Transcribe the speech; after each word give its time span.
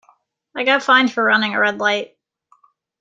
I 0.57 0.63
got 0.63 0.81
fined 0.81 1.13
for 1.13 1.23
running 1.23 1.53
a 1.53 1.59
red 1.59 1.77
light. 1.77 2.17